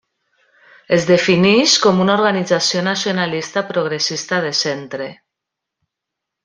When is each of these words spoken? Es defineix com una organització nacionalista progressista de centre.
Es 0.95 1.03
defineix 1.09 1.75
com 1.83 2.01
una 2.07 2.15
organització 2.21 2.83
nacionalista 2.89 3.67
progressista 3.73 4.43
de 4.47 4.53
centre. 4.67 5.15